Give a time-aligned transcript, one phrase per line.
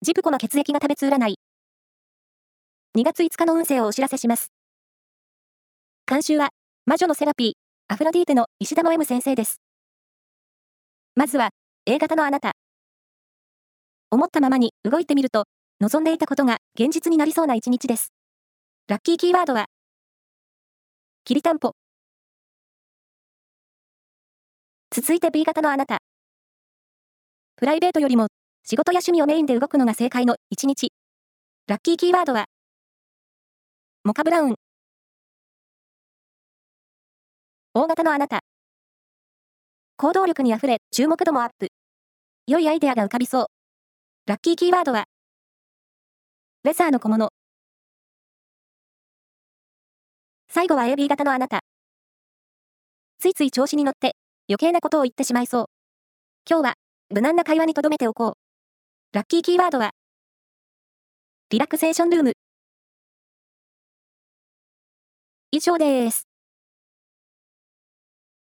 [0.00, 1.34] ジプコの血液が食べつ占い。
[2.96, 4.52] 2月5日の運勢をお知らせします。
[6.06, 6.50] 監修は、
[6.86, 7.52] 魔女のセラピー、
[7.92, 9.60] アフロディーテの石田の M 先生です。
[11.16, 11.50] まずは、
[11.84, 12.52] A 型のあなた。
[14.12, 15.46] 思ったままに動いてみると、
[15.80, 18.12] 望んでいたことが現実になりそうな一日です。
[18.86, 19.66] ラッキーキーワードは、
[21.24, 21.72] きりたんぽ。
[24.92, 25.98] 続いて B 型のあなた。
[27.56, 28.28] プライベートよりも
[28.64, 30.92] 仕事や趣味をメインで動くのが正解の一日。
[31.66, 32.46] ラッキーキーワードは、
[34.04, 34.54] モカブラウン。
[37.74, 38.40] 大型のあなた。
[39.96, 41.68] 行動力にあふれ、注目度もアップ。
[42.46, 43.46] 良いアイデアが浮かびそう。
[44.26, 45.04] ラッキーキーワードは、
[46.64, 47.30] レザーの小物。
[50.48, 51.60] 最後は AB 型のあなた。
[53.18, 54.16] ついつい調子に乗って
[54.48, 55.66] 余計なことを言ってしまいそう。
[56.48, 56.74] 今日は
[57.10, 58.47] 無難な会話に留めておこう。
[59.12, 59.92] ラッキーキーワードは、
[61.48, 62.32] リラクセーションルーム。
[65.50, 66.27] 以上です。